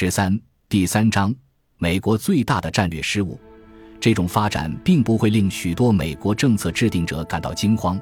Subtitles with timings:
[0.00, 1.34] 十三第三章，
[1.76, 3.36] 美国最大的战略失误。
[3.98, 8.00] 这种发展并不会令许多美国政策制定者感到惊慌，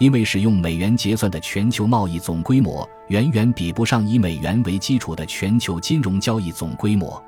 [0.00, 7.22] 因为使用美元结算的全球贸易总规模远远比不上以美元为基础的全球金融交易总规模。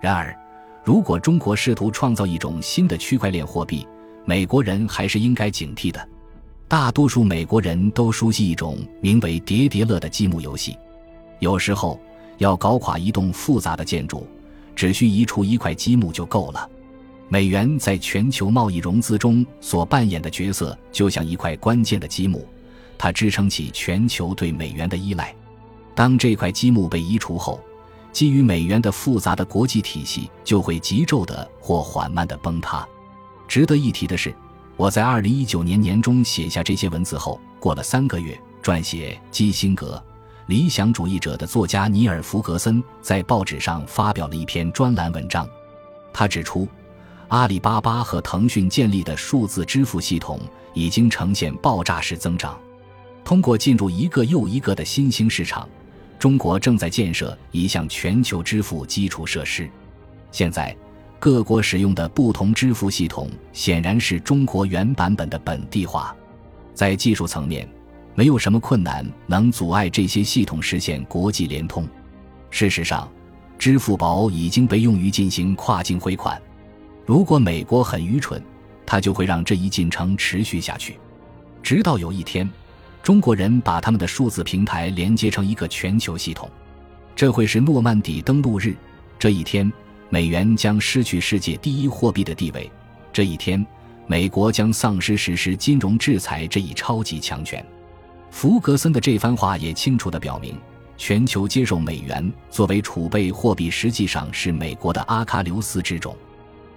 [0.00, 0.36] 然而，
[0.82, 3.86] 如果中国试图创造一种新的区块链货币，
[4.24, 6.08] 美国人还是应该警惕的。
[6.66, 10.76] 大多数美国人都熟悉一种名为叠叠乐的积木游戏。
[11.38, 12.00] 有时候，
[12.38, 14.26] 要搞垮一栋复杂的建筑，
[14.74, 16.68] 只需移除一块积木就够了。
[17.28, 22.46] 美元在全球贸易融资中所扮演的角色，就像一块关键的积木，
[22.98, 25.34] 它支撑起全球对美元的依赖。
[25.94, 27.60] 当这块积木被移除后，
[28.12, 32.86] 基于美元的复杂的国际体系就会急骤的或缓慢的崩塌。
[33.48, 34.34] 值得一提的是，
[34.76, 40.02] 我在二零一九年年中写下这些文字后，过了三个月，撰写《基辛格：
[40.46, 45.48] 理想主义者》的作家尼尔·弗格森在报纸上发表了一篇专栏文章。
[46.12, 46.68] 他指出，
[47.28, 50.38] 阿里巴巴和腾讯建立的数字支付系统
[50.74, 52.58] 已经呈现爆炸式增长。
[53.24, 55.68] 通过进入一个又一个的新兴市场。
[56.18, 59.68] 中国正在建设一项全球支付基础设施。
[60.30, 60.74] 现在，
[61.18, 66.16] 各国使用的不同支付系统显然是中国原版本的本地化。
[66.72, 67.68] 在技术层面，
[68.14, 71.86] 没有什么困难能阻碍这些系统实现国际联通。
[72.50, 73.10] 事实上，
[73.58, 76.40] 支付宝已经被用于进行跨境汇款。
[77.04, 78.42] 如果美国很愚蠢，
[78.86, 80.98] 它就会让这一进程持续下去，
[81.62, 82.48] 直到有一天。
[83.02, 86.48] 中国人把他们的数字平台连接成一个全球系统，
[87.14, 88.74] 这会是诺曼底登陆日。
[89.18, 89.70] 这一天，
[90.08, 92.70] 美元将失去世界第一货币的地位。
[93.12, 93.64] 这一天，
[94.06, 97.64] 美国将丧失实施金融制裁这一超级强权。
[98.34, 100.56] 福格森的这番话也清楚地表明，
[100.96, 106.16] 全球接受美元作为储备货币实际上是美国的阿喀琉斯之种。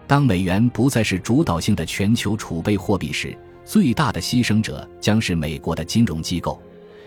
[0.05, 6.61] 当美元不再是主导性的全球储备货币时，最大的牺牲者将是美国的金融机构，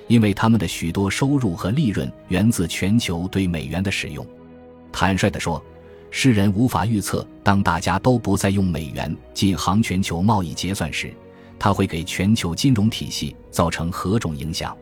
[0.09, 4.27] 因为他们的许多收入和利润源自全球对美元的使用。
[4.91, 5.65] 坦率地说，
[6.11, 11.15] 世人无法预测，当大家都不再用美元进行全球贸易结算时，
[11.61, 14.77] 它会给全球金融体系造成何种影响。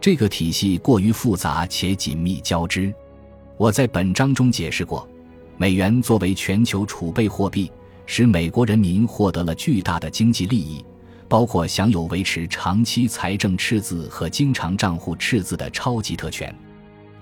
[0.00, 2.94] 这个体系过于复杂且紧密交织。
[3.58, 5.06] 我在本章中解释过，
[5.56, 7.70] 美元作为全球储备货币，
[8.06, 10.84] 使美国人民获得了巨大的经济利益。
[11.28, 16.54] 包括享有维持长期财政赤字和经常账户赤字的超级特权。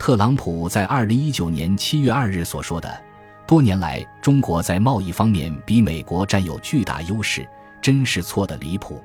[0.00, 3.00] 特朗普在二零一九年七月二日所说的
[3.46, 7.48] “多年来中国在贸易方面比美国占有巨大优势”，
[7.80, 9.02] 真是错的离谱。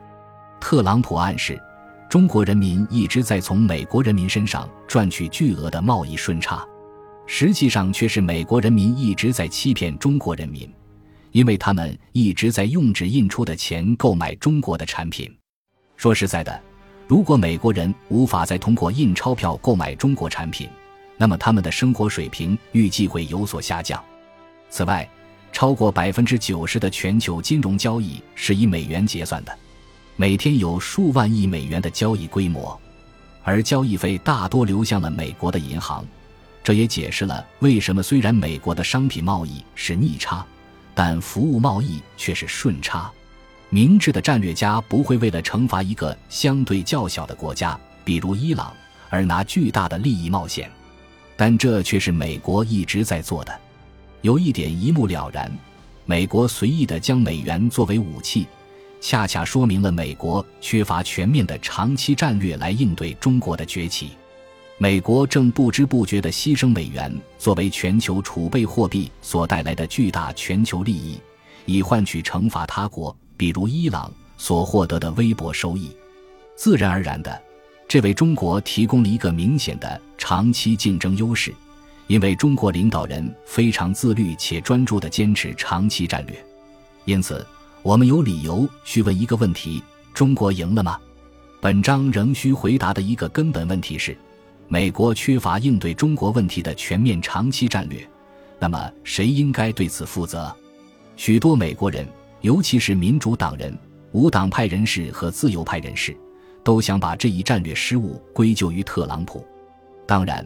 [0.60, 1.62] 特朗普暗示，
[2.10, 6.66] 中国人民一直在从美国人民身上赚取巨额的贸易顺差，
[7.26, 10.72] 实际上却是美国人民一直在欺骗中国人民。
[11.32, 15.30] 因为他们一直在用纸印出的钱购买中国的产品。
[15.98, 16.62] 说实在的，
[17.08, 20.70] 如果美国人无法再通过印钞票购买中国产品，
[21.18, 24.02] 那么他们的生活水平预计会有所下降。
[24.70, 25.06] 此外，
[25.56, 29.58] 超过百分之九十的全球金融交易是以美元结算的，
[30.18, 32.78] 每天有数万亿美元的交易规模，
[33.42, 36.06] 而交易费大多流向了美国的银行。
[36.62, 40.46] 这也解释了为什么虽然美国的商品贸易是逆差。
[40.94, 43.10] 但服务贸易却是顺差。
[43.70, 48.74] 明智的战略家不会为了惩罚一个相对较小的国家，比如伊朗，
[49.10, 50.70] 而拿巨大的利益冒险。
[51.38, 53.65] 但这却是美国一直在做的。
[54.26, 55.56] 有一点一目了然：
[56.04, 58.48] 美国随意的将美元作为武器，
[59.00, 64.10] 恰恰说明了美国缺乏全面的长期战略来应对中国的崛起。
[64.80, 71.20] 美国正不知不觉地牺牲美元作为全球储备货币所带来的巨大全球利益，
[71.68, 75.96] 以换取惩罚他国，比如伊朗所获得的微薄收益。
[76.56, 77.40] 自然而然的，
[77.88, 81.54] 这为中国提供了一个明显的长期竞争优势，
[82.08, 86.46] 因为中国领导人非常自律且专注地坚持长期战略。
[87.06, 87.46] 因此，
[87.82, 91.00] 我们有理由去问一个问题：中国赢了吗？
[91.62, 94.16] 本章仍需回答的一个根本问题是。
[94.68, 98.04] 美国缺乏应对中国问题的全面长期战略，
[98.58, 100.52] 那么谁应该对此负责？
[101.16, 102.04] 许多美国人，
[102.42, 103.78] 尤其是民主党人、
[104.12, 106.18] 无党派人士和自由派人士，
[106.64, 109.46] 都想把这一战略失误归咎于特朗普。
[110.08, 110.44] 当然，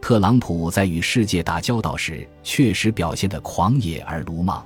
[0.00, 4.64] 特朗普在与世界打交道时确实表现得狂野而鲁莽。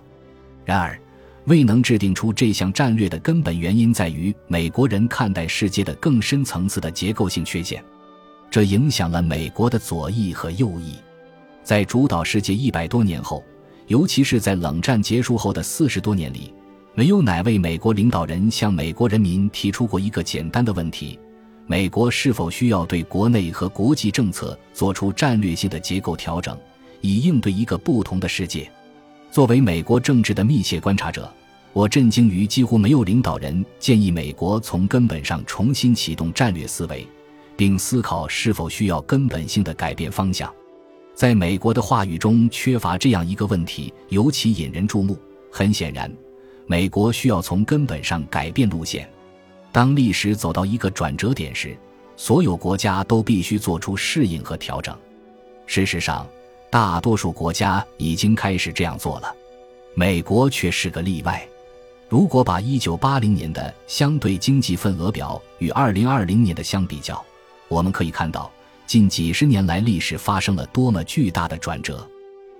[0.64, 0.98] 然而，
[1.46, 7.82] 未能制定出这项战略的根本原因在于美国人看待世界的更深层次的结构性缺陷。
[8.50, 10.94] 这影响了美国的左翼和右翼。
[11.64, 13.42] 在主导世界一百多年后，
[13.86, 16.52] 尤其是在冷战结束后的四十多年里，
[16.94, 21.18] 没有哪位美国领导人向美国人民提出过一个简单的问题：
[21.66, 26.58] 美国是否需要对国内和国际政策做出战略性的结构调整，
[27.00, 28.70] 以应对一个不同的世界？
[29.30, 31.32] 作为美国政治的密切观察者，
[31.72, 37.06] 我震惊于几乎没有领导人建议美国从根本上重新启动战略思维，
[37.56, 40.52] 并思考是否需要根本性的改变方向。
[41.14, 45.16] 在美国的话语中缺乏这样一个问题，尤其引人注目。
[45.50, 46.10] 很显然，
[46.66, 49.08] 美国需要从根本上改变路线。
[49.72, 51.74] 当历史走到一个转折点时，
[52.14, 54.94] 所有国家都必须做出适应和调整。
[55.66, 56.26] 事实上，
[56.70, 59.34] 大多数国家已经开始这样做了，
[59.94, 61.42] 美国却是个例外。
[62.10, 67.24] 如果把1980年的相对经济份额表与2020年的相比较，
[67.68, 68.52] 我们可以看到，
[68.86, 72.06] 近几十年来历史发生了多么巨大的转折。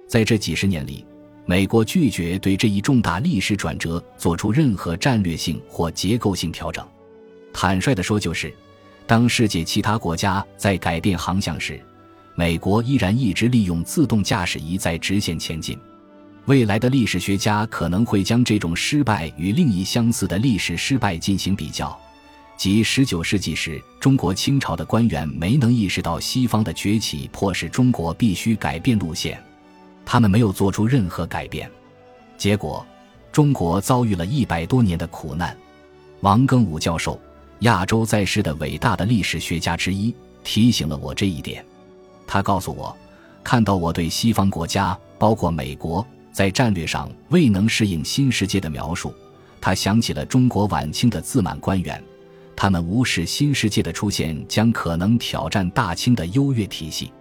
[0.09, 1.05] 在这几十年里，
[1.45, 6.83] 美国拒绝对这一重大历史转折做出任何战略性或结构性调整。
[7.53, 8.53] 坦率地说，就是
[9.07, 11.81] 当世界其他国家在改变航向时。
[12.35, 15.79] 美国依然一直利用自动驾驶仪在直线前进。
[16.47, 21.95] 未来的历史学家可能会将这种失败与另一相似的历史失败进行比较，
[22.57, 29.41] 即19世纪时中国清朝的官员没能意识到西方的崛起迫使中国必须改变路线，
[30.05, 31.71] 他们没有做出任何改变，
[32.39, 32.85] 结果
[33.31, 35.57] 中国遭遇了一百多年的苦难。
[36.23, 37.21] 王庚武教授，
[37.63, 40.13] 亚洲在世的伟大的历史学家之一，
[40.43, 41.65] 提醒了我这一点。
[42.27, 42.97] 他告诉我，
[43.45, 49.15] 看到我对西方国家，包括美国，在战略上未能适应新世界的描述，
[49.61, 52.03] 他想起了中国晚清的自满官员，
[52.57, 57.13] 他们无视新世界的出现将可能挑战大清的优越体系。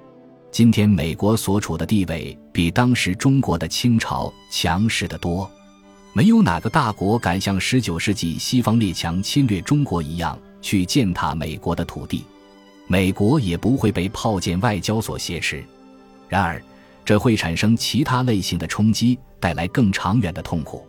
[0.50, 5.50] 今天，美国所处的地位比当时中国的清朝强势得多，
[6.14, 12.26] 没有哪个大国敢像19世纪西方列强侵略中国一样去践踏美国的土地。
[12.86, 15.64] 美国也不会被炮舰外交所挟持，
[16.28, 16.62] 然而，
[17.06, 20.86] 这会产生其他类型的冲击，带来更长远的痛苦。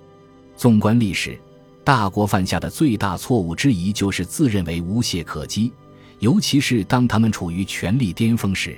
[0.57, 1.39] 纵观历史，
[1.85, 5.73] 大国犯下的最大错误之一就是自认为无懈可击，
[6.19, 8.77] 尤其是当他们处于权力巅峰时。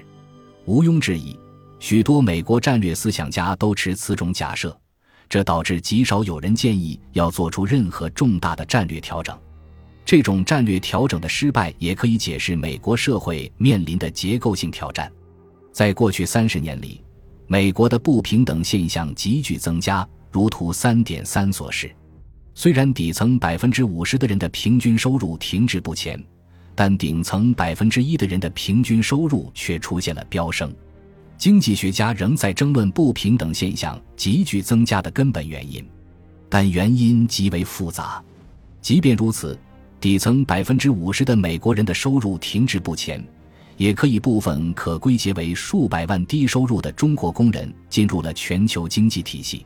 [0.66, 1.38] 毋庸置疑，
[1.78, 4.78] 许多美国战略思想家都持此种假设，
[5.28, 9.36] 这导致极少有人建议要做出任何重大的战略调整。
[10.04, 15.10] 这种战略调整的失败，也可以解释美国社会面临的结构性挑战。
[15.72, 17.02] 在过去三十年里，
[17.46, 21.90] 美国的不平等现象急剧增加，如图三点三所示。
[22.54, 26.22] 虽然底层百分之五十的人的平均收入停滞不前，
[26.74, 30.72] 但顶层百分之一的人的平均收入却出现了飙升。
[31.36, 35.86] 经济学家仍在争论不平等现象急剧增加的根本原因，
[36.48, 38.22] 但原因极为复杂。
[38.80, 39.58] 即便如此。
[40.00, 43.24] 底层百分之五十的美国人的收入停滞不前，
[43.78, 49.64] 也可以部分可归结为数百万低收入的中国工人进入了全球经济体系。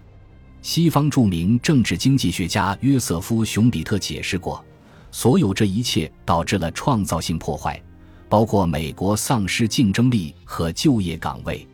[0.62, 4.64] 西方著名政治经济学家约瑟夫·熊彼特解释过，
[5.10, 7.82] 所有这一切导致了创造性破坏，
[8.28, 11.66] 包括美国丧失竞争力和就业岗位。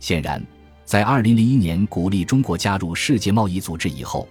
[0.00, 0.44] 显然，
[0.84, 4.28] 在二零零一年鼓励中国加入世界贸易组织以后。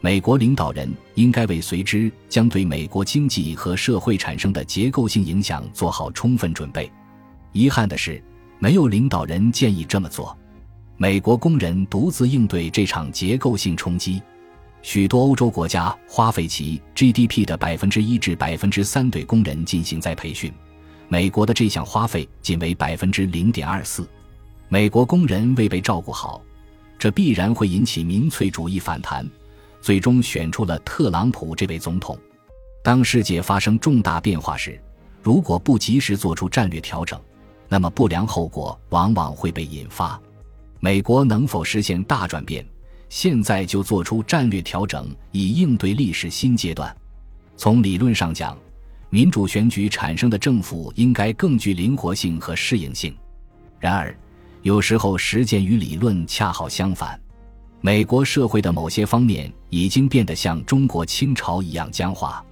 [0.00, 6.92] 美国领导人应该为随之将对美国经济和社会产生的结构性影响做好充分准备。
[7.52, 8.22] 遗憾的是，
[8.58, 10.36] 没有领导人建议这么做。
[10.98, 14.20] 美国工人独自应对这场结构性冲击。
[14.82, 20.52] 许多欧洲国家花费其 GDP 的百分之一至百分之三对工人进行再培训，
[21.08, 24.08] 美国的这项花费仅为百分之零点二四。
[24.68, 26.42] 美国工人未被照顾好，
[26.98, 29.28] 这必然会引起民粹主义反弹。
[29.80, 32.18] 最终选出了特朗普这位总统。
[32.82, 34.80] 当世界发生重大变化时，
[35.22, 37.20] 如果不及时做出战略调整，
[37.68, 40.18] 那么不良后果往往会被引发。
[40.80, 42.66] 美国能否实现大转变？
[43.10, 46.94] 现在就做出战略调整，以应对历史新阶段。
[47.56, 48.58] 从理论上讲，
[49.14, 53.14] 民主选举产生的政府应该更具灵活性和适应性。
[53.78, 54.12] 然而，
[54.62, 57.16] 有时候实践与理论恰好相反。
[57.80, 62.44] 美国社会的某些方面已经变得像中国清朝一样僵化。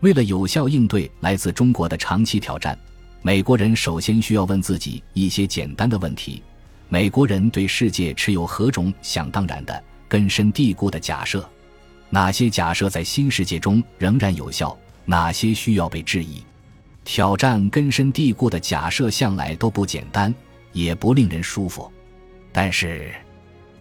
[0.00, 2.76] 为了有效应对来自中国的长期挑战，
[3.22, 6.42] 美国人首先需要问自己一些简单的问题：
[6.88, 11.48] 美国人对世界持有何种想当然的、根深蒂固的假设？
[12.08, 14.76] 哪些假设在新世界中仍然有效？
[15.10, 16.40] 哪些需要被质疑？
[17.02, 20.32] 挑战根深蒂固的假设向来都不简单，
[20.70, 21.90] 也不令人舒服。
[22.52, 23.12] 但是，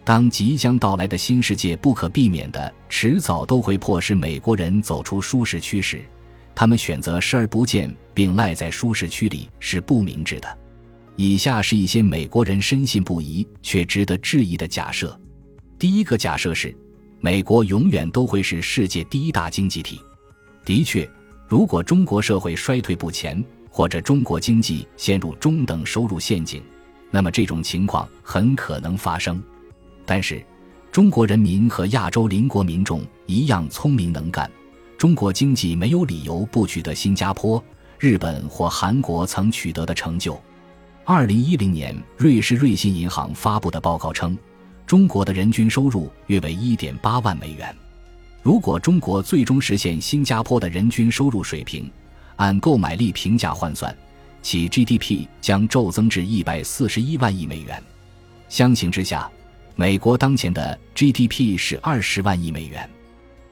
[0.04, 6.02] 当即将到来的新世界不可避免的迟早都会迫使美国人走出舒适区时，
[6.56, 10.58] 他们选择视而不见并赖在舒适区里是不明智的。
[11.16, 15.16] 以下是一些美国人深信不疑却值得质疑的假设：
[15.78, 16.76] 第一个假设是，
[17.20, 20.02] 美国永远都会是世界第一大经济体。
[20.66, 21.10] 的确，
[21.50, 26.62] 如果中国社会衰退不前，或者中国经济陷入中等收入陷阱，
[27.10, 29.42] 那么这种情况很可能发生。
[30.06, 30.46] 但是，
[30.92, 34.48] 中国人民和亚洲邻国民众一样聪明能干，
[34.96, 37.64] 中国经济没有理由不取得新加坡、
[37.98, 40.40] 日本或韩国曾取得的成就。
[41.04, 44.38] 二零一零年，瑞士瑞信银行发布的报告称，
[44.86, 47.76] 中国的人均收入约为一点八万美元。
[48.42, 51.92] 如果中国最终实现新加坡的人均收入水平，
[52.38, 53.96] 按购买力平价换算，
[54.42, 57.82] 其 GDP 将骤增至一百四十一万亿美元。
[58.48, 59.30] 相形之下，
[59.76, 62.90] 美国当前的 GDP 是二十万亿美元。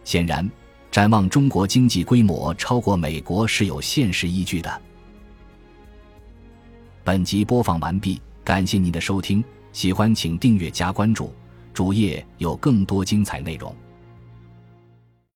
[0.06, 0.50] 显然，
[0.90, 4.82] 展望中国经济规模超过美国是有现实依据的。
[7.04, 11.34] 本集播放完毕，感谢您的收听，喜欢请订阅加关注，
[11.74, 13.76] 主页有更多精彩内容。